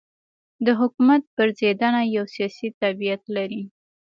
د 0.65 0.67
حکومت 0.79 1.21
پرځېدنه 1.37 2.01
یو 2.15 2.25
سیاسي 2.35 2.67
طبیعت 2.81 3.21
دی. 3.51 3.61